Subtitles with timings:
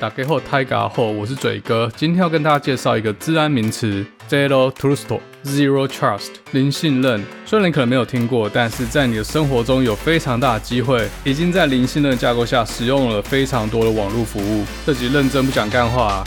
[0.00, 1.90] 大家好，大家好，我是嘴哥。
[1.96, 7.24] 今天要跟大家介绍一个治安名词：Zero Trust，Zero Trust，零信任。
[7.46, 14.64] 虽然你可能没有听过，但是在你的生活中有非常大的机会，已经在零信任架构下使用了非常多的网络服务。
[14.84, 16.24] 这集认真不讲干话啊。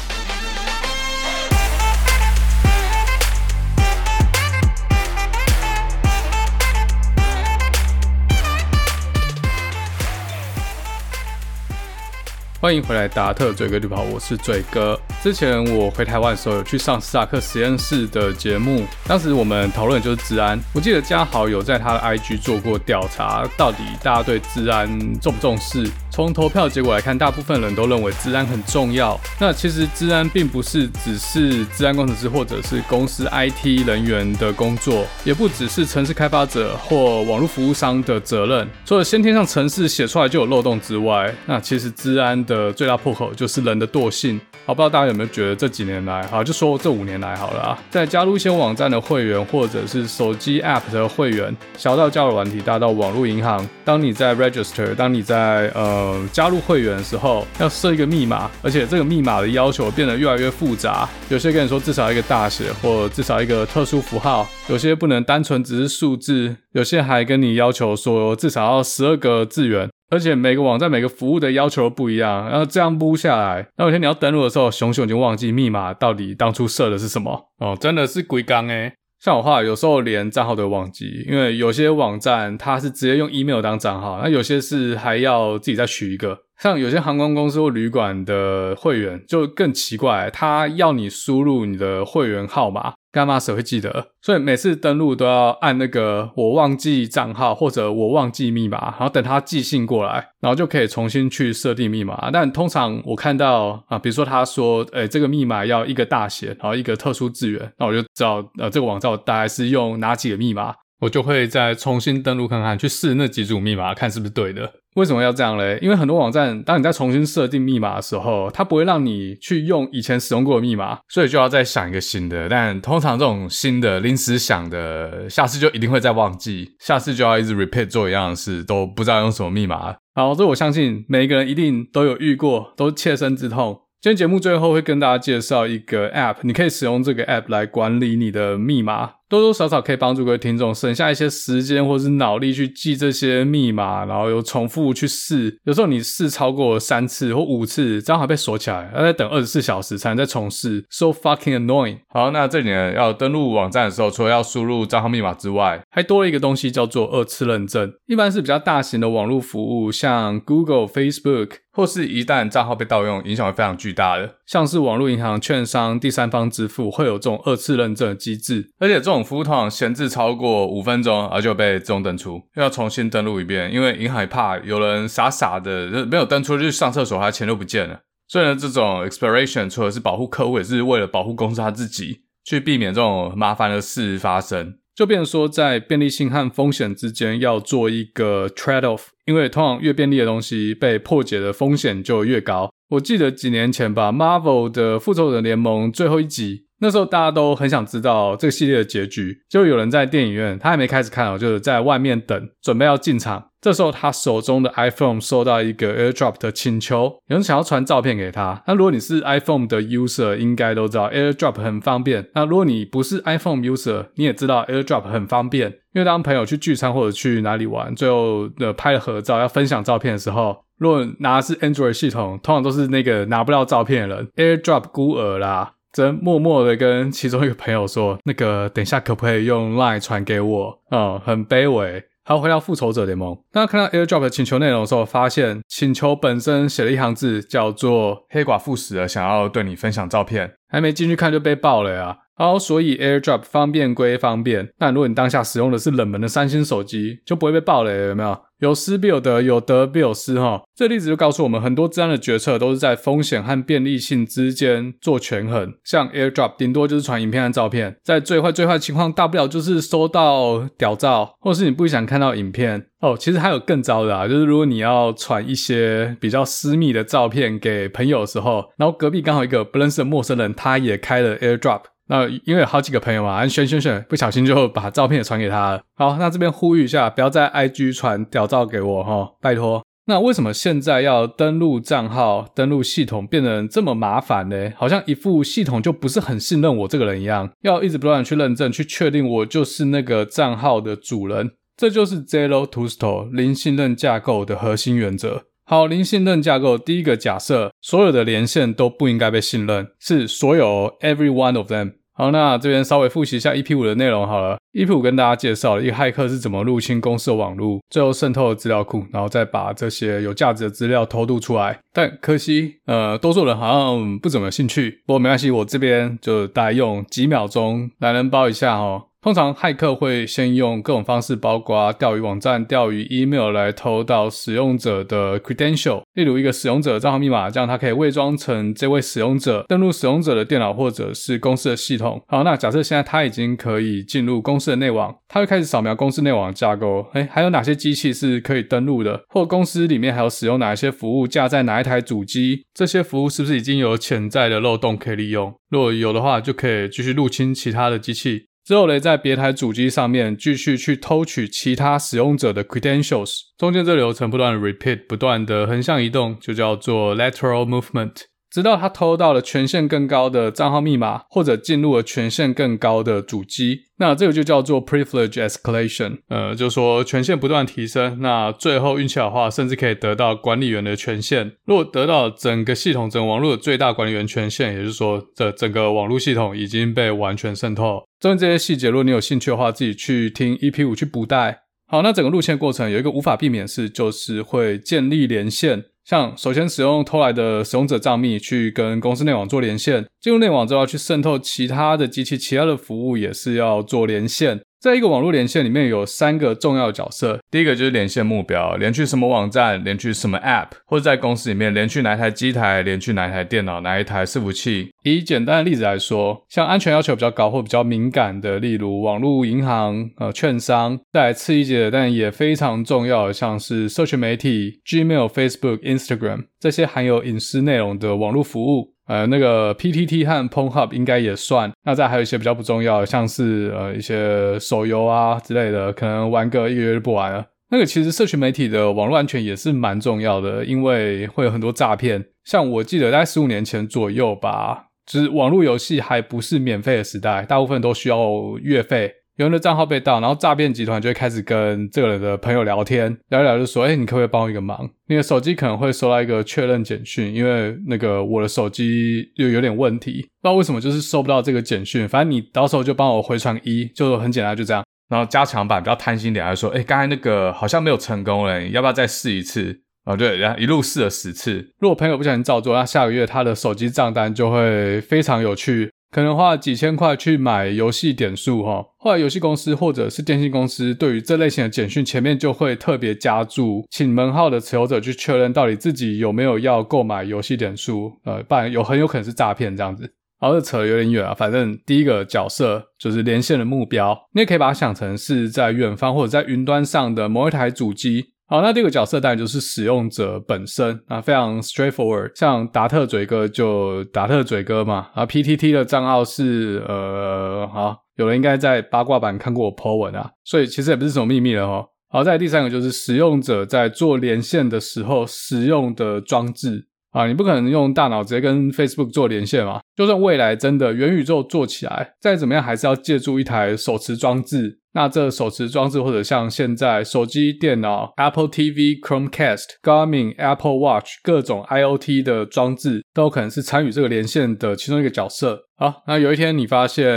[12.60, 15.00] 欢迎回来，达特嘴哥绿袍，我是嘴哥。
[15.28, 20.58] 之前我回台湾的时候，有去上史塔克实验室的节目，当时我们讨论的就是治安。
[20.74, 24.88] 我记得嘉豪有在他的 IG 做过调查，到底大家对治安
[25.20, 25.86] 重不重视？
[26.10, 29.20] 从投票结果来看，大部分人都认为治安很重要。
[29.38, 38.68] 那其实治安并不是只是治安工程师或者是公司 IT 人员的工作，也不只是城市开发者或网络服务商的责任。
[38.86, 44.40] 除了先天上城市写出来就有漏洞之外，那其实治安的最大破口就是人的惰性。
[44.66, 61.10] 好，不知道大家有没有觉得这几年来，好，就说这五年来好了啊，在加入一些网站的会员，或者是手机 App 的会员，小到交友软体，大到网络银行，当你在 Register，当你在呃加入会员的时候，要设一个密码，而且这个密码的要求变得越来越复杂。
[61.30, 69.90] 有些跟你说至少一个大写，或至少一个特殊符号，有些不能单纯只是数字，有些还跟你要求说至少要十二个字元。
[70.10, 78.94] 而且每个网站每个服务的要求都不一样，然后这样撸下来，那有一天你要登录的时候，熊熊已经忘记密码到底当初设的是什么哦，真的是鬼刚诶。
[79.20, 86.38] 像我话，有时候连账号都忘记，因为有些网站它是直接用 email 当账号，那有些是还要自己再取一个。
[86.62, 94.08] 像有些航空公司或旅馆的会员就更奇怪，他要你输入你的会员号码，干嘛谁会记得？
[94.22, 102.30] 所以每次登录都要按那个我忘记账号或者我忘记密码，然后等他寄信过来，然后就可以重新去设定密码。
[102.32, 110.74] 但通常我看到啊，比如说他说，诶，这个密码要一个大写，然后一个特殊字元，那我就知道，呃，这个网站大概是用哪几个密码。
[111.00, 114.68] 我就会再重新登录看看，去试那几组密码，看是不是对的。
[114.98, 115.78] 为什么要这样嘞？
[115.80, 122.50] 因为很多网站，当你在重新设定密码的时候，它不会让你去用以前使用过的密码，所以就要再想一个新的。
[122.50, 129.96] 但通常这种新的临时想的，下次就一定会再忘记，下次就要一直 repeat 做一样的事，都不知道用什么密码。
[130.16, 133.82] 好，这我相信每一个人一定都有遇过，都切身之痛。
[134.02, 139.12] 今天节目最后会跟大家介绍一个 App，你可以使用这个 App 来管理你的密码。
[139.30, 145.60] 多多少少可以帮助各位听众省下一些时间或是脑力去记这些密码，然后又重复去试。
[145.66, 151.98] 有时候你试超过三次或五次，账号被锁起来，要再等二十四小时才能再重试，so fucking annoying。
[152.08, 157.92] 好，那这里呢，要登录网站的时候，除了要输入账号密码之外，还多了一个东西叫做二次认证。
[158.06, 169.24] 一般是比较大型的网络服务，像 Google、Facebook，或是一旦账号被盗用，影响会非常巨大的，像是网络银行、券商、第三方支付会有这种二次认证机制，而且这种。
[169.28, 178.00] 服务通常闲置超过五分钟，而就被自动登出，又要重新登录一遍，因为银行怕有人傻傻的没有登出去上厕所，他钱都不见了。
[178.30, 184.76] 所以呢，这种 expiration 除了是保护客户，也是为了保护公司他自己，去避免这种麻烦的事发生。
[184.98, 192.72] 就变成说，在便利性和风险之间要做一个 trade off，因为通常越便利的东西被破解的风险就越高。
[192.90, 196.67] 我记得几年前吧，Marvel 的复仇者联盟最后一集。
[196.80, 203.50] 那时候大家都很想知道这个系列的结局，就有人在电影院，他还没开始看哦，就是在外面等，准备要进场。
[203.60, 208.64] 这时候他手中的 iPhone 收到一个 AirDrop 的请求，有人想要传照片给他。
[208.68, 212.30] 那如果你是 iPhone 的 user，应该都知道 AirDrop 很方便。
[212.36, 225.74] 那如果你不是 iPhone user，你也知道 AirDrop 很方便，因为当朋友去聚餐或者去哪里玩，最后的拍了合照要分享照片的时候，如果拿的是 Android 系统，通常都是那个拿不到照片的人，AirDrop 孤儿啦。
[225.92, 232.04] 则默默的跟其中一个朋友说：“那个，等下可不可以用 Line 传给我？”嗯，很卑微。
[232.24, 240.56] 好，回到复仇者联盟，当他看到 AirDrop 的请求内容的时候，发现请求本身写了一行字，叫做“黑寡妇死了，想要对你分享照片”。
[240.68, 242.18] 还没进去看就被爆了呀！
[242.36, 248.38] 好，所以 AirDrop 方便归方便，但如果你当下使用的是冷门的三星手机，就不会被爆了，有没有？
[248.60, 250.64] 有失必有得，有得必有失哈。
[250.76, 255.74] 这例子就告诉我们，很多资安的决策都是在风险和便利性之间做权衡。
[255.84, 263.16] 像 AirDrop 顶多就是传影片和照片，在最坏最坏情况，大不了就是收到屌照，或是你不想看到影片哦。
[263.18, 271.82] 其实还有更糟的啊，就是如果你要传一些比较私密的照片给朋友的时候，然后隔壁刚好一个不认识的陌生人，他也开了 AirDrop。
[272.08, 275.82] 那因为有好几个朋友嘛，选选选，不小心就把照片也传给他了。
[275.96, 279.84] 好，那这边呼吁一下，不要在 IG 传屌照给我哈，拜托。
[280.10, 284.72] 那为什么现在要登录账号、登录系统变得这么麻烦呢？
[284.78, 291.52] 好像一副系统就不是很信任我这个人一样，要一直不断去认证，去确定我就是那个账号的主人。
[291.76, 295.44] 这就是 Zero Trust 零信任架构的核心原则。
[295.70, 301.96] 好，零信任架构第一个假设，所有的连线都不应该被信任，是所有 every one of them。
[302.14, 304.58] 好，那这边稍微复习一下 EP 五的内容好了。
[304.72, 311.78] EP 五跟大家介绍了一个骇客是怎么入侵公司的网络，最后渗透了资料库，然后再把这些有价值的资料偷渡出来。
[311.92, 315.02] 但可惜，呃，多数人好像不怎么有兴趣。
[315.06, 319.04] 不过没关系，我这边就大概用几秒钟来能包一下哈。
[319.28, 332.24] 通常骇客会先用各种方式，包括钓鱼网站、钓鱼 email 来偷到使用者的 credential，例如一个使用者账号密码，这样他可以伪装成这位使用者，登录使用者的电脑或者是公司的系统。
[332.30, 345.54] 好，那假设现在他已经可以进入公司的内网，他会开始扫描公司内网的架构，诶，还有哪些机器是可以登录的，或公司里面还有使用哪一些服务，架在哪一台主机，这些服务是不是已经有潜在的漏洞可以利用？
[345.70, 348.46] 如果有的话，就可以继续入侵其他的机器。
[348.68, 358.24] 之后嘞，在别台主机上面继续去偷取其他使用者的 credentials，中间这流程不断的 repeat，不断的横向移动，就叫做 lateral movement。
[358.58, 366.18] 直到他偷到了权限更高的账号密码，或者进入了权限更高的主机，那这个就叫做 privilege escalation。
[366.28, 371.52] 呃，就是说权限不断提升，那最后运气好的话，甚至可以得到管理员的权限。
[371.68, 378.02] 如果得到整个系统、整个网络的最大管理员权限，也就是说，这整个网络系统已经被完全渗透。
[378.20, 381.60] 针对这些细节，如果你有兴趣的话，自己去听 EP 五去补带。
[381.86, 385.84] 好，那整个路线过程有一个无法避免的事，就是会建立连线。
[386.08, 394.62] 像首先使用偷来的使用者账密去跟公司内网做连线，进入内网之后要去渗透其他的机器，其他的服务也是要做连线。
[394.80, 404.92] 在一个网络连线里面有三个重要角色，第一个就是连线目标，连去什么网站，连去什么 App，或者在公司里面连去哪一台机台，连去哪一台电脑，哪一台伺服器。
[405.04, 418.94] 以简单的例子来说，像安全要求比较高或比较敏感的，例如网络银行、呃券商，再来次一级的，但也非常重要的，像是社群媒体、Gmail、Facebook、Instagram 这些含有隐私内容的网络服务。
[419.08, 421.72] 呃，那个 PTT 和 Pong Hub 应该也算。
[421.84, 427.46] 那再还有一些比较不重要的，像是呃一些手游啊之类的，可能玩个一个月就不玩了。
[427.70, 432.24] 那个其实社群媒体的网络安全也是蛮重要的，因为会有很多诈骗。
[432.46, 438.18] 像我记得在十五年前左右吧，就是网络游戏还不是免费的时代，大部分都需要
[438.62, 439.14] 月费。
[439.38, 444.90] 有人的账号被盗，然后诈骗集团就会开始跟这个人的朋友聊天，聊一聊就说：“哎，你可不可以帮我一个忙？
[445.08, 452.10] 你的手机可能会收到一个确认简讯，因为那个我的手机又有点问题，不知道为什么就是收不到这个简讯。
[452.10, 454.84] 反正你到时候就帮我回传一，就很简单，就这样。
[455.08, 459.82] 然后加强版比较贪心点，还说：哎，刚才那个好像没有成功嘞，要不要再试一次？
[460.06, 461.74] 哦，对，然后一路试了十次。
[461.80, 480.14] 如果朋友不小心照做，那下个月他的手机账单就会非常有趣。”可能花几千块去买游戏点数哈，后来游戏公司或者是电信公司对于这类型的简讯前面就会特别加注，请门号的持有者去确认到底自己有没有要购买游戏点数，呃，不然有很有可能是诈骗这样子。
[480.40, 488.28] 好，这扯得有点远啊，反正第一个角色就是连线的目标，你也可以把它想成是在远方或者在云端上的某一台主机。
[488.50, 492.32] 好，那第二个角色当然就是使用者本身啊，非常 straightforward。
[492.34, 501.86] 像达特嘴哥就达特嘴哥嘛，啊，PTT 的账号是呃，好，有人应该在八卦版看过我 po 文啊，所以其实也不是什么秘密了齁。
[502.10, 514.80] 好，再来第三个就是使用者在做连线的时候使用的装置啊，你不可能用大脑直接跟 Facebook 做连线嘛，就算未来真的元宇宙做起来，再怎么样还是要借助一台手持装置。
[514.98, 525.60] 那这手持装置，或者像现在手机、电脑、Apple TV、Chromecast、Garmin、Apple Watch 各种 IoT 的装置，都可能是参与这个连线的其中一个角色。
[525.76, 527.08] 好，那有一天你发现，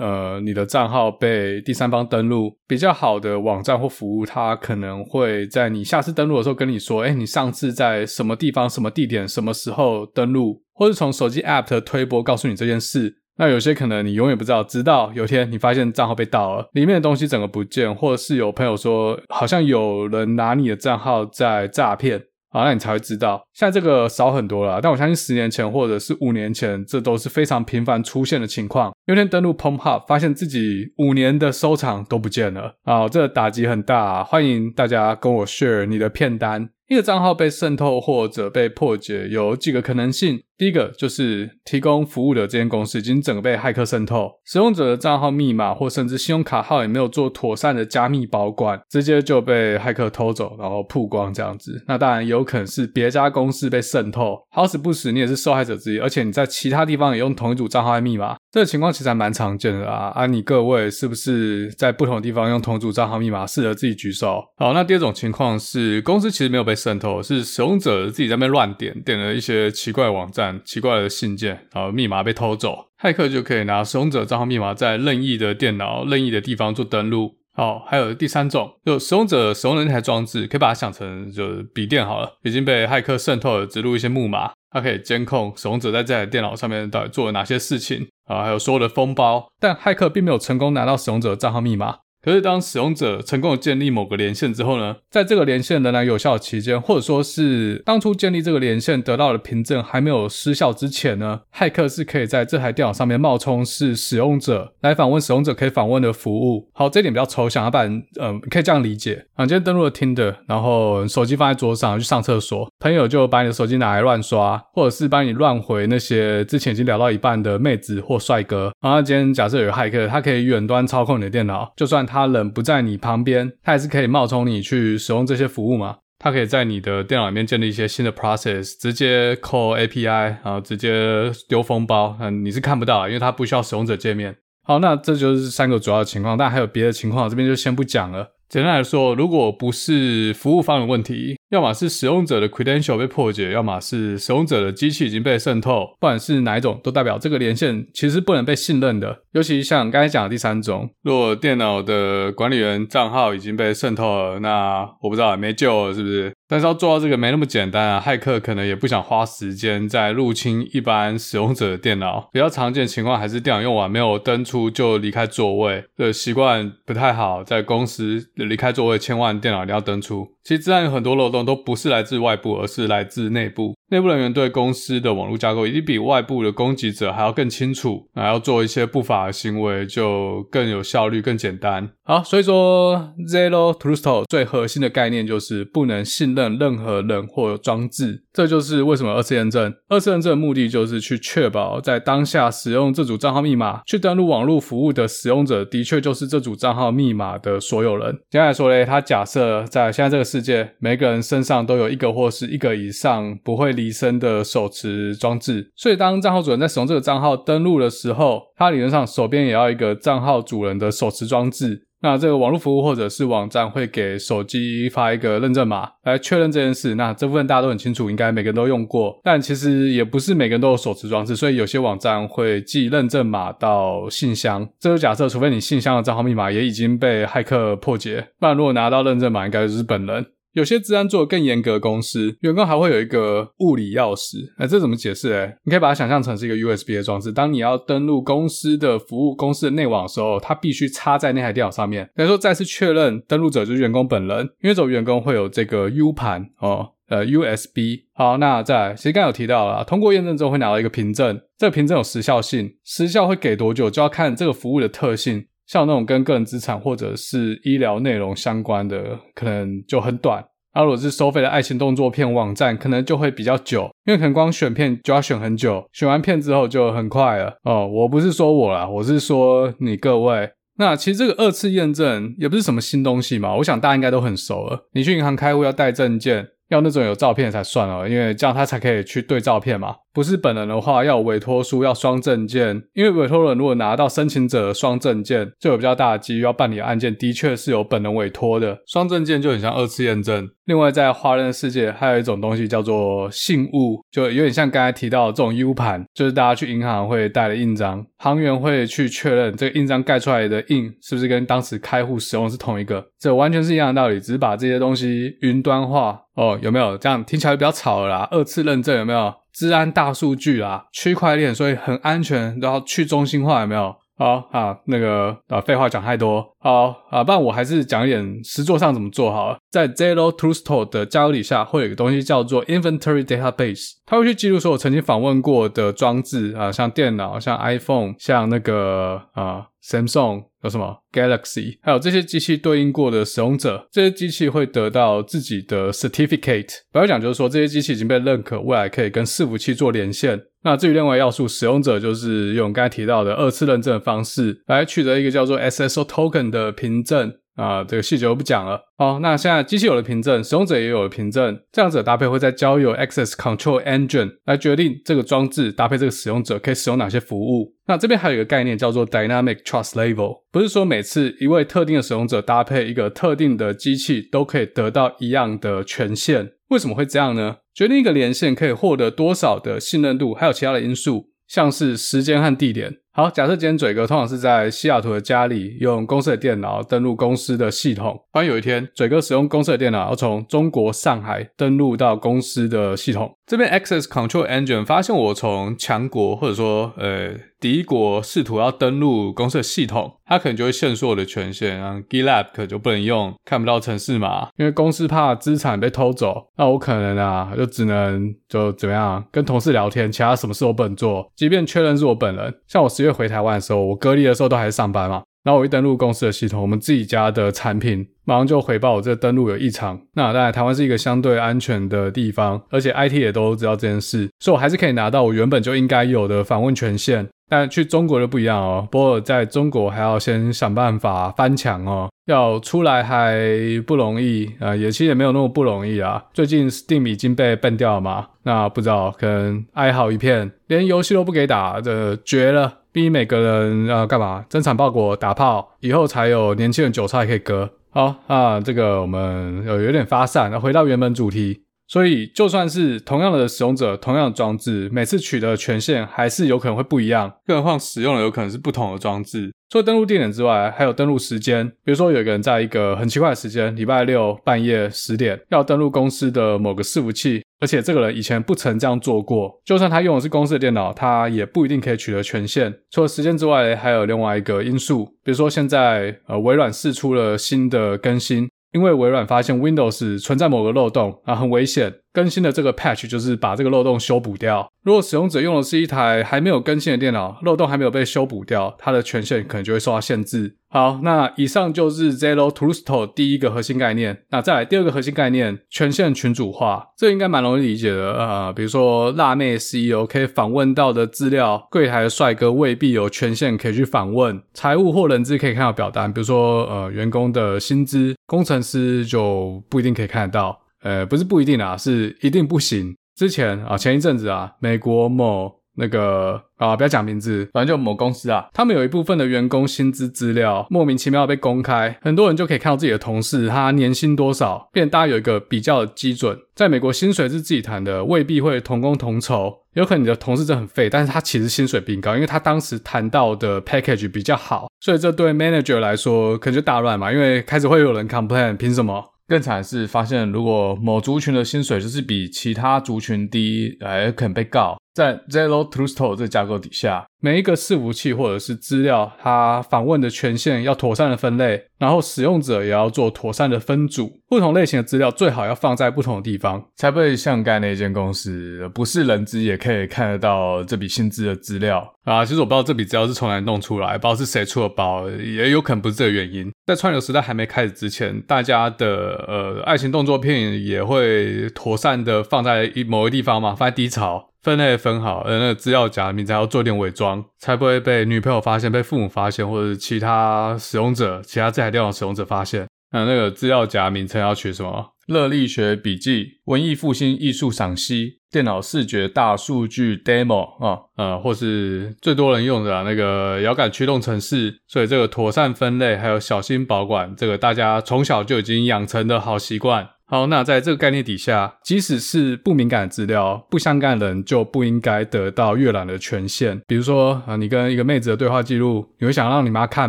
[0.00, 13.18] 呃，你的账号被第三方登录，比较好的网站或服务，它可能会在你下次登录的时候跟你说，诶，你上次在什么地方、什么地点、什么时候登录，或是从手机 App 的推播告诉你这件事。
[13.36, 22.18] 那有些可能你永远不知道，直到有天你发现账号被盗了，里面的东西整个不见，或者是有朋友说好像有人拿你的账号在诈骗，
[22.50, 23.44] 啊，那你才会知道。
[23.52, 28.92] 现在这个少很多了，但我相信十年前或者是五年前，这都是非常频繁出现的情况。
[29.06, 33.98] 有天登录 Pom Hub，发现自己五年的收藏都不见了，啊，这个打击很大。
[33.98, 36.70] 啊欢迎大家跟我 share 你的片单。
[36.86, 40.42] 一个账号被渗透或者被破解，有几个可能性。
[40.56, 51.82] 第一个就是提供服务的这间公司已经整个被骇客渗透，使用者的账号密码或甚至信用卡号也没有做妥善的加密保管，直接就被骇客偷走，然后曝光这样子。
[51.88, 60.12] 那当然有可能是别家公司被渗透，好死不死你也是受害者之一，而且你在其他地方也用同一组账号和密码，这个情况其实还蛮常见的啊。
[60.14, 63.46] 啊，你各位是不是在不同地方用同一组账号密码？
[63.46, 64.42] 试着自己举手。
[64.56, 77.36] 好，那第二种情况是公司其实没有被渗透，是使用者自己在那边乱点，点了一些奇怪网站、奇怪的信件，然后密码被偷走，骇客就可以拿使用者账号密码在任意的电脑、任意的地方做登录。
[77.56, 91.98] 好，还有第三种，就使用者使用的那台装置，可以把它想成就是笔电好了，已经被骇客渗透了，植入一些木马，它可以监控使用者在这台电脑上面到底做了哪些事情啊，还有所有的封包，但骇客并没有成功拿到使用者账号密码。
[92.24, 106.66] 可是，当使用者成功的建立某个连线之后呢，在这个连线仍然有效期间，或者说是当初建立这个连线得到的凭证还没有失效之前呢，骇客是可以在这台电脑上面冒充是使用者来访问使用者可以访问的服务。
[106.72, 109.44] 好，这一点比较抽象，要不然，嗯、可以这样理解啊。
[109.44, 118.70] 今天登录了 Tinder，然后手机放在桌上去上厕所，朋友就把你的手机拿来乱刷，或者是帮你乱回那些之前已经聊到一半的妹子或帅哥。
[118.82, 122.34] 然后今天假设有个骇客，他可以远端操控你的电脑，就算他。
[122.34, 125.98] 人不在你旁边，他还是可以冒充你去使用这些服务嘛？
[126.18, 134.34] 他可以在你的电脑里面建立一些新的 process，直接 call API，然后直接丢封包，嗯，你是看不到，因为它不需要使用者界面。
[134.66, 138.32] 好，那这就是三个主要的情况，但还有别的情况，这边就先不讲了。
[138.54, 149.22] 简单来说，如果不是服务方的问题，要么是使用者的 credential 被破解，要么是使用者的机器已经被渗透，不管是哪一种，都代表这个连线其实不能被信任的。
[149.32, 156.32] 尤其像刚才讲的第三种，如果电脑的管理员账号已经被渗透了，那我不知道没救了，是不是？
[156.48, 162.28] 但是要做到这个没那么简单啊，骇客可能也不想花时间在入侵一般使用者的电脑。
[162.32, 170.28] 比较常见情况还是电脑用完没有登出就离开座位，的习惯不太好，在公司离开座位千万电脑一定要登出。
[170.42, 173.74] 其实自然有很多漏洞都不是来自外部，而是来自内部。
[173.94, 181.88] 内部人员对公司的网络架构一定比外部的攻击者还要更清楚，还要做一些不法的行为就更有效率、更简单。
[182.02, 188.24] 好，所以说 Zero Trust 最核心的概念就是不能信任任何人或装置。
[188.32, 189.72] 这就是为什么二次验证。
[189.88, 198.18] 二次验证的目的就是去确保在当下使用这组账号密码去登录网络服务的使用者的确就是这组账号密码的所有人。
[198.28, 211.86] 简单来说嘞，他假设在现在这个世界，每个人身上都有一个或是一个以上不会离身的手持装置，所以当账号主人在使用这个账号登录的时候，他理论上手边也要一个账号主人的手持装置。
[212.00, 216.96] 那这个网络服务或者是网站会给手机发一个认证码来确认这件事。
[216.96, 219.18] 那这部分大家都很清楚，应该每个人都用过。
[219.22, 224.68] 但其实也不是每个人都有手持装置，所以有些网站会寄认证码到信箱。
[224.78, 230.26] 这就假设，除非你信箱的账号密码也已经被骇客破解，不然如果拿到认证码，应该就是本人。
[230.54, 234.36] 有些治安做的更严格的公司，员工还会有一个物理钥匙。
[234.56, 235.32] 哎，这怎么解释？
[235.32, 237.32] 哎，你可以把它想象成是一个 USB 的装置。
[237.32, 242.08] 当你要登录公司的服务、公司的内网的时候，它必须插在那台电脑上面。
[242.14, 248.04] 等于说，再次确认登录者就是员工本人，因为这种员工会有这个 U 盘哦，呃，USB。
[248.14, 255.46] 好，那再来，其实刚才有提到了，通过验证之后会拿到一个凭证，这个凭证有时效性，时效会给多久，就要看这个服务的特性。
[255.66, 260.44] 像那种跟个人资产或者是医疗内容相关的，可能就很短。
[260.74, 267.56] 那如果是收费的爱情动作片网站，可能就会比较久，因为可能光选片就要选很久，选完片之后就很快了。
[267.62, 270.50] 哦，我不是说我啦，我是说你各位。
[270.76, 274.88] 那其实这个二次验证也不是什么新东西嘛，我想大家应该都很熟了。
[274.92, 279.94] 你去银行开户要带证件，要那种有照片才算哦，因为这样他才可以去对照片嘛。
[280.14, 282.84] 不是本人的话，要有委托书，要双证件。
[282.94, 288.78] 因为委托人如果拿到申请者的双证件，就有比较大的几率要办理案件的确是由本人委托的。
[288.86, 290.48] 双证件就很像二次验证。
[290.66, 303.04] 另外，在华人的世界，还有一种东西叫做信物，就有点像刚才提到的这种 U 盘，就是大家去银行会带的印章，行员会去确认这个印章盖出来的印是不是跟当时开户使用是同一个。
[303.18, 306.20] 这完全是一样的道理，只是把这些东西云端化。
[306.36, 308.26] 哦，有没有这样听起来比较吵啦？
[308.30, 309.32] 二次认证有没有？
[309.54, 313.94] 治安大数据啊，区块链，所以很安全，然后去中心化，有没有？
[314.16, 319.56] 好啊，那个啊，废话讲太多，好啊，不然我还是讲一点实作上怎么做好。
[319.72, 330.44] 在 Zero t r u s t o r e 的架构底下，会有一个东西叫做 Inventory Database，它会去记录所有曾经访问过的装置啊，像电脑、像 iPhone、像那个啊 Samsung。
[330.64, 336.70] 有什么 Galaxy，还有这些机器对应过的使用者，这些机器会得到自己的 certificate。
[336.90, 340.40] 不要讲，就是说这些机器已经被认可，未来可以跟伺服器做连线。
[340.62, 347.34] 那至于另外要素，使用者就是用刚才提到的二次认证方式来取得一个叫做 SSO Token 的凭证。
[347.56, 348.80] 啊，这个细节我不讲了。
[348.96, 357.74] 好，那现在机器有了凭证，使用者也有了凭证，这样子的搭配会再交由 Access Control Engine 来决定这个装置搭配这个使用者可以使用哪些服务。
[357.86, 366.52] 那这边还有一个概念叫做 Dynamic Trust Level，不是说每次一位特定的使用者搭配一个特定的机器都可以得到一样的权限。
[366.70, 367.58] 为什么会这样呢？
[367.72, 372.96] 决定一个连线可以获得多少的信任度，还有其他的因素，像是时间和地点。
[373.16, 378.20] 好，假设今天嘴哥通常是在西雅图的家里用公司的电脑登录公司的系统。
[378.32, 405.22] 突然有一天，嘴哥使用公司的电脑要从中国上海登录到公司的系统，这边 Access Control Engine 发现我从强国或者说呃敌国试图要登录公司的系统，它可能就会限缩我的权限，然后 GitLab 可就不能用，看不到程式码，因为公司怕资产被偷走，那我可能啊就只能就怎么样跟同事聊天，其他什么事都不能做，即便确认是我本人，像我因为回台湾的时候，我隔离的时候都还是上班嘛。
[405.44, 410.00] 然后我一登录公司的系统，我们自己家的产品马上就回报我这登录有异常。
[410.14, 417.28] 那当然，台湾是一个相对安全的地方，而且 IT 也都知道这件事，所以我还是可以拿到我原本就应该有的访问权限。
[417.46, 423.38] 但去中国就不一样哦，不过在中国还要先想办法翻墙哦，要出来还
[423.86, 426.24] 不容易啊，也其实也没有那么不容易啊。
[426.32, 432.78] 最近 Steam 已经被 ban 掉了嘛，那不知道可能哀嚎一片，连游戏都不给打，的绝了。
[432.94, 434.44] 逼每个人呃干嘛？
[434.48, 437.68] 增产报国打炮，以后才有年轻人韭菜可以割。
[437.90, 441.64] 好啊，这个我们有有点发散，那回到原本主题。
[441.94, 447.32] 所以就算是同样的使用者，同样的装置，每次取得的权限还是有可能会不一样。
[447.46, 449.52] 更何况使用的有可能是不同的装置。
[449.70, 451.68] 除了登录地点之外，还有登录时间。
[451.84, 459.60] 比如说，有一个人在一个很奇怪的时间，礼拜六半夜十点要登录公司的某个伺服器，而且这个人以前不曾这样做过。
[459.64, 462.74] 就算他用的是公司的电脑，他也不一定可以取得权限。
[462.90, 468.48] 除了时间之外，还有另外一个因素，比如说现在呃微软试出了新的更新。
[468.74, 471.94] 因为微软发现 Windows 存在某个漏洞啊，很危险。
[472.14, 474.66] 更新的这个 patch 就是把这个漏洞修补掉。
[474.84, 480.56] 如果使用者用的是一台还没有更新的电脑，漏洞还没有被修补掉，它的权限可能就会受到限制。
[480.70, 484.22] 好，那以上就是 Zero Trust 第一个核心概念。
[484.30, 488.52] 那再来第二个核心概念，权限群组化，这应该蛮容易理解的、呃。
[488.52, 494.42] 比如说辣妹 CEO 可以访问到的资料，柜台的帅哥未必有权限可以去访问。
[494.52, 500.63] 财务或人资可以看到表单，比如说呃员工的薪资，工程师就不一定可以看得到。
[500.84, 502.94] 呃，不是不一定啊，是一定不行。
[503.16, 516.38] 之前啊，前一阵子啊，美国某那个啊，不要讲名字，反正就某公司啊，他们有一部分的员工薪资资料莫名其妙被公开，很多人就可以看到自己的同事他年薪多少，变大家有一个比较基准。
[516.54, 529.13] 在美国，薪水是自己谈的，未必会同工同酬，有可能你的同事真的很废，但是他其实薪水比你高，因为他当时谈到的 package 比较好，所以这对 manager 来说可能就大乱嘛，因为开始会有人 complain，凭什么？
[529.26, 534.76] 更惨的是，发现如果某族群的薪水就是比其他族群低，哎，可能被告。
[534.94, 544.20] 在 Zero Trust 这个架构底下，每一个伺服器或者是资料，它访问的权限要妥善的分类，然后使用者也要做妥善的分组。
[544.28, 552.24] 不同类型的资料最好要放在不同的地方，才不会像刚才那间公司，不是人资也可以看得到这笔薪资的资料啊。
[552.24, 556.52] 其实我不知道这笔资料是从哪弄出来，不知道是谁出的包，也有可能不是这个原因。
[556.66, 558.86] 在串流时代还没开始之前，大家的
[559.26, 564.30] 呃爱情动作片也会妥善的放在一某个地方嘛，放在低潮。
[564.44, 572.68] 分类分好，呃，那个资料夹名才要做点伪装，才不会被女朋友发现、被父母发现，或者是其他使用者、其他这台电脑使用者发现。
[572.92, 574.90] 那那个资料夹名称要取什么？
[575.08, 584.60] 热力学笔记、文艺复兴艺术赏析、电脑视觉大数据 demo 啊，呃，或是最多人用的那个遥感驱动程式。
[584.68, 589.88] 所以这个妥善分类还有小心保管，这个大家从小就已经养成的好习惯。
[590.06, 596.60] 好，那在这个概念底下，即使是不敏感的资料，不相干的人就不应该得到阅览的权限。
[596.66, 599.88] 比如说啊，你跟一个妹子的对话记录，你会想让你妈看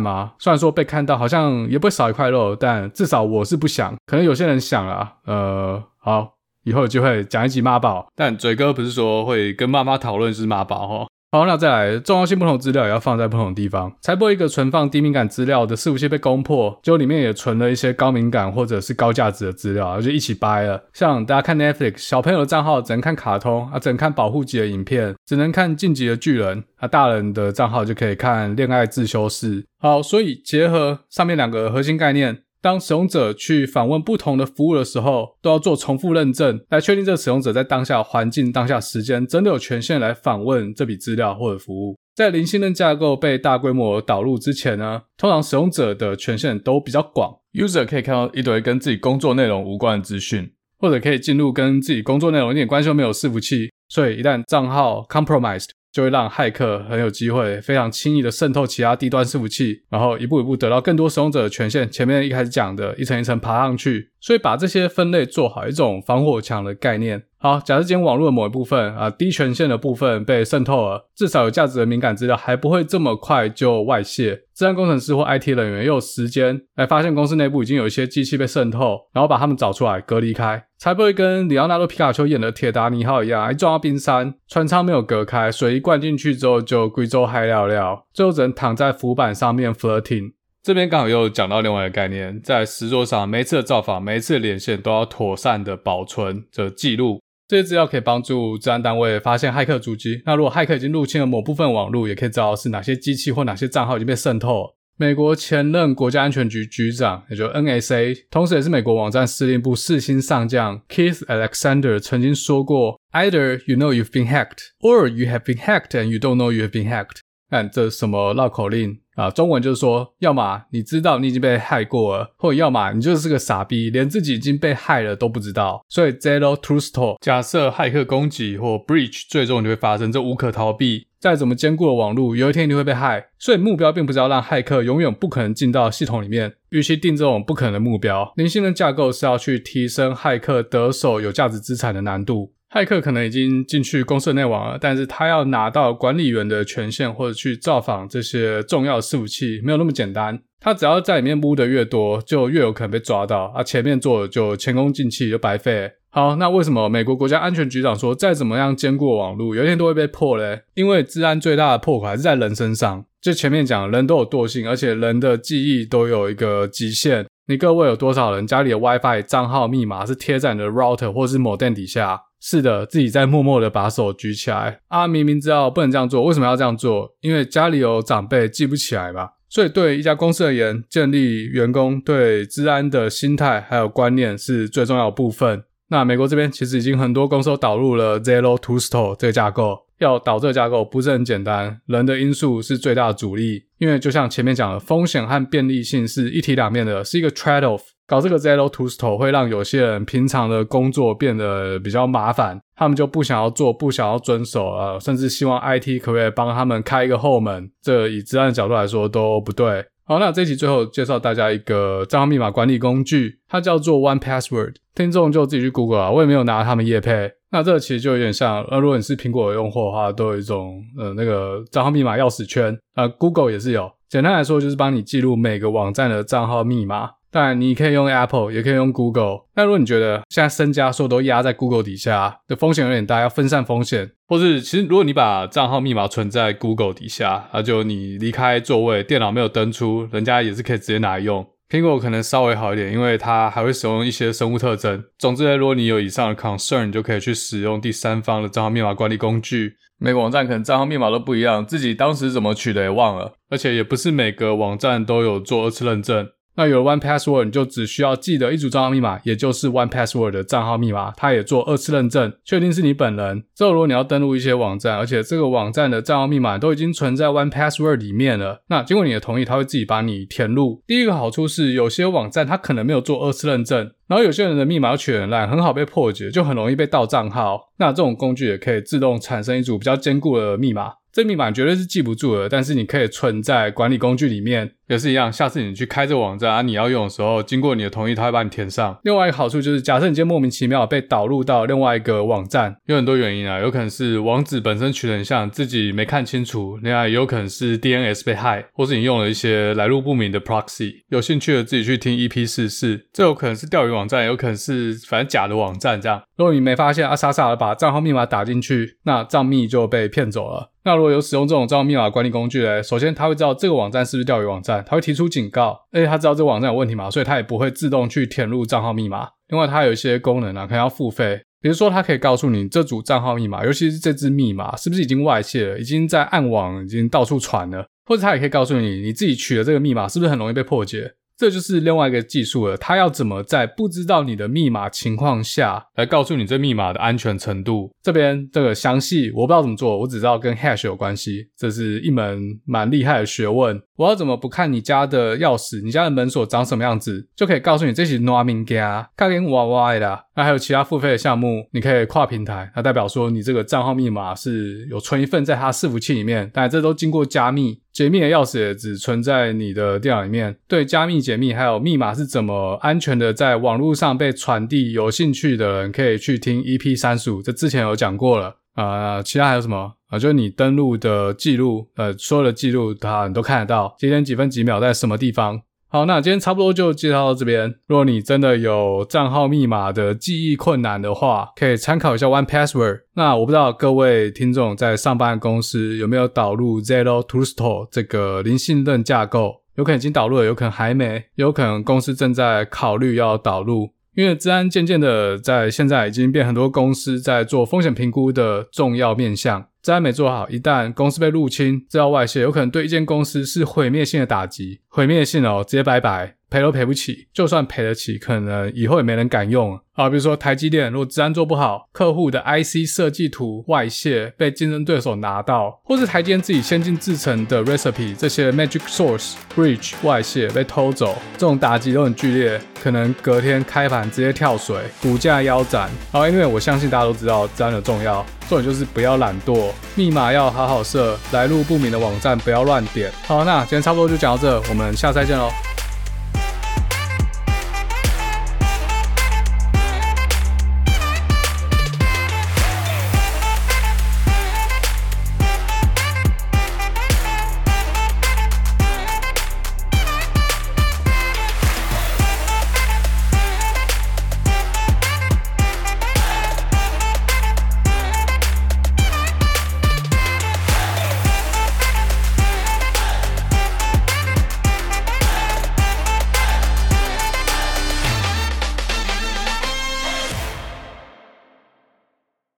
[0.00, 0.32] 吗？
[0.38, 3.94] 虽然说被看到好像也不会少一块肉，但至少我是不想。
[4.06, 6.32] 可能有些人想啊，呃，好，
[6.64, 8.08] 以后有机会讲一集妈宝。
[8.16, 11.06] 但嘴哥不是说会跟妈妈讨论是妈宝齁。
[11.32, 13.92] 好，那再来，重要性不同资料也要放在不同的地方。
[14.00, 20.84] 才不会一个存放低敏感资料的伺服器被攻破，就里面也存了一些高敏感或者是高价值的资料，就一起掰了。
[20.94, 29.64] 像大家看 Netflix，小朋友的账号只能看卡通啊，只能看保护级的影片，只能看晋级的巨人啊，大人的账号就可以看恋爱自修室。
[29.78, 32.38] 好，所以结合上面两个核心概念。
[32.60, 41.96] 当使用者去访问不同的服务的时候，都要做重复认证，来确定这个使用者在当下环境、当下时间真的有权限来访问这笔资料或者服务。
[42.14, 55.75] 在零信任架构被大规模导入之前呢，通常使用者的权限都比较广，user 可以看到一堆跟自己工作内容无关的资讯，或者可以进入跟自己工作内容一点关系都没有伺服器，所以一旦账号 compromised。
[55.96, 61.90] 就会让骇客很有机会非常轻易的渗透其他低端伺服器，然后一步一步得到更多使用者的权限。
[61.90, 67.22] 前面一开始讲的一层一层爬上去，所以把这些分类做好，一种防火墙的概念。
[67.38, 74.42] 好，假设今天网络的某一部分啊，低权限的部分被渗透了，至少有价值的敏感资料还不会这么快就外泄。
[74.52, 90.32] 资安工程师或 IT 人员又有时间来发现公司内部已经有一些机器被渗透，然后把他们找出来隔离开，才不会跟里奥纳多皮卡丘演的铁达尼号一样，一撞到冰山，船舱没有隔开，水一灌进去之后就贵州嗨料料，最后只能躺在浮板上面 floating。
[90.66, 97.20] 这边刚好又讲到另外一个概念，在石桌上，每一次的造访、每一次的连线都要妥善的保存着记录。
[97.46, 100.20] 这些资料可以帮助治安单位发现骇客足迹。
[100.26, 104.74] 那如果骇客已经入侵了某部分网络，也可以知道是哪些机器或哪些账号已经被渗透。
[104.98, 116.06] 美国前任国家安全局局长，也就 NSA，同时也是美国网站司令部四星上将 Keith Alexander 曾经说过：“Either you know you've been hacked, or you have been hacked and
[116.06, 118.98] you don't know you've been hacked。”看这是什么绕口令？
[119.16, 125.84] 啊，中文就是说，要么你知道你已经被害过了，或者要么你就是个傻逼，连自己已经被害了都不知道。
[125.88, 131.06] 所以 Zero Trust 假设骇客攻击或 breach 最终你会发生，这无可逃避。
[131.18, 133.28] 再怎么坚固的网络，有一天你会被害。
[133.38, 136.54] 所以目标并不是要让骇客永远不可能进到系统里面。
[136.68, 142.52] 与其定这种不可能的目标，零信任架构是要去提升骇客得手有价值资产的难度。
[142.76, 150.38] 骇客可能已经进去公司内网了，但是他要拿到管理员的权限或者去造访这些重要伺服器，没有那么简单。
[150.60, 155.90] 他只要在里面摸的越多，就越有可能被抓到，啊，前面做的就前功尽弃，就白费。
[156.10, 160.60] 好，那为什么美国国家安全局长说，再怎么样坚固网络，有一天都会被破嘞？
[160.74, 163.06] 因为治安最大的破口还是在人身上。
[163.22, 167.24] 就前面讲，人都有惰性，而且人的记忆都有一个极限。
[167.48, 172.20] 你各位有多少人家里的 WiFi 账号密码是贴在你的 router 或是 modem 底下？
[172.48, 175.08] 是的，自己在默默的把手举起来啊！
[175.08, 177.12] 明明知道不能这样做，为什么要这样做？
[177.20, 179.30] 因为家里有长辈记不起来嘛。
[179.48, 185.64] 所以对一家公司而言，建立员工对治安的心态还有观念是最重要的部分。
[185.88, 189.78] 那美国这边其实已经很多公司都导入了 Zero to Store 这个架构。
[189.98, 193.64] 要导这个架构不是很简单，人的因素是最大的阻力。
[193.78, 197.80] 因为就像前面讲的，风险和便利性是一体两面的，是一个 trade off。
[198.06, 207.70] 搞这个 Zero Trust 会让有些人平常的工作变得比较麻烦，他们就不想要做，不想要遵守，呃，甚至希望 IT 可不可以帮他们开一个后门？
[207.82, 209.84] 这以资安的角度来说都不对。
[210.04, 214.76] 好，那这一集最后介绍大家一个账号密码管理工具，它叫做 One Password。
[214.94, 217.32] 听众就自己去 Google 啊，我也没有拿他们业配。
[217.50, 223.90] 那这个其实就有点像，呃，如果你是苹果的用户的话，都有一种呃那个账号密码钥匙圈啊，呃，Google 也是有。
[224.08, 227.10] 简单来说，就是帮你记录每个网站的账号密码。
[227.36, 229.40] 当然，你可以用 Apple，也可以用 Google。
[229.56, 241.46] 那如果你觉得现在身家所有都压在 Google 底下，的风险有点大，要分散风险，或是其实如果你把账号密码存在 Google 底下，那就你离开座位，电脑没有登出，人家也是可以直接拿来用。
[241.68, 245.04] 苹果可能稍微好一点，因为它还会使用一些生物特征。
[245.18, 249.74] 总之，如果你有以上的 concern，你就可以去使用第三方的账号密码管理工具。
[249.98, 256.26] 每个网站可能账号密码都不一样，自己当时怎么取的也忘了，而且也不是每个网站都有做二次认证。
[256.56, 263.44] 那有了 One Password，你就只需要记得一组账号密码，也就是 One Password 的账号密码，它也做二次认证，确定是你本人。
[263.54, 270.82] 之后如果你要登录一些网站，而且这个网站的账号密码都已经存在 One Password 里面了，那经过你的同意，它会自己把你填入。
[270.86, 277.72] 第一个好处是，有些网站它可能没有做二次认证，然后有些人的密码取很烂，很好被破解，就很容易被盗账号。
[277.78, 280.92] 那这种工具也可以自动产生一组比较坚固的密码。
[281.12, 285.32] 这密码绝对是记不住的，但是你可以存在管理工具里面，也是一样。
[285.32, 288.98] 下次你去开这网站啊，你要用的时候，经过你的同意，它会帮你填上。
[289.02, 300.96] 另外一个好处就是，假设你今天莫名其妙被导入到另外一个网站，有很多原因啊，有可能是网址本身取很像，自己没看清楚；另外也有可能是 DNS 被害，或是你用了一些来路不明的 proxy。
[301.08, 306.22] 有兴趣的自己去听 EP 四四，这有可能是钓鱼网站，有可能是反正假的网站这样。
[306.36, 310.70] 如果你没发现啊，傻傻的把账号密码打进去，那账密就被骗走了。
[310.84, 319.28] 那如果有使用这种账号密码管理工具嘞，首先他会知道这个网站是不是钓鱼网站，他会提出警告，而且他知道这个网站有问题嘛，所以他也不会自动去填入账号密码。
[319.48, 331.12] 另外，它有一些功能啊，可能要付费，比如说它可以告诉你这组账号密码，尤其是这支密码是不是已经外泄了，已经在暗网已经到处传了，或者它也可以告诉你你自己取的这个密码是不是很容易被破解。
[331.36, 337.90] 这就是另外一个技术了，它要怎么在不知道你的密码情况下来告诉你这密码的安全程度？
[338.02, 343.80] 这边这个详细我不知道怎么做，我只知道跟 hash 有关系，这是一门蛮厉害的学问。
[343.96, 350.24] 我要怎么不看你家的钥匙，你家的门锁长什么样子，就可以告诉你这是哪名家，看跟娃娃的。
[350.34, 357.80] 那还有其他付费的项目，你可以跨平台，那代表说你这个账号密码是有存一份在它伺服器里面，但这都经过加密。
[357.92, 360.54] 解密的钥匙也只存在你的电脑里面。
[360.68, 370.18] 对加密解密还有密码是怎么安全的在网络上被传递，有兴趣的人可以去听 EP 三十五，这之前有讲过了啊、其他还有什么啊？
[370.18, 375.60] 就是你登录的记录，呃，所有的记录它你都看得到，几点几分几秒在什么地方。
[375.88, 377.76] 好，那今天差不多就介绍到这边。
[377.86, 383.02] 如果你真的有账号密码的记忆困难的话，可以参考一下 One Password。
[383.14, 389.62] 那我不知道各位听众在上班的公司有没有导入 Zero Trust 这个零信任架构？
[389.76, 393.92] 有可能已经导入了，有可能还没，有可能公司正在考虑要导入。
[394.16, 399.66] 因为资安渐渐的在现在已经变很多公司在做风险评估的重要面向。
[399.86, 406.36] 在没做好，一旦公司被入侵，资料外泄，有可能对一间公司是毁灭性的打击，毁灭性哦，直接拜拜。
[406.48, 410.08] 赔都赔不起，就算赔得起，可能以后也没人敢用啊。
[410.08, 425.90] 比如说台积电，如果治安做不好，客户的 IC 设计图外泄，被竞争对手拿到，或是台积电自己先进制程的 recipe 这些 magic source bridge 外泄被偷走，这种打击都很剧烈，可能隔天开盘直接跳水，股价腰斩。
[426.12, 433.10] 好，因为我相信大家都知道治安的重要，重点就是不要懒惰，密码要好好设，来路不明的网站不要乱点。
[433.26, 435.75] 好，那今天差不多就讲到这，我们嗯下次再见喽。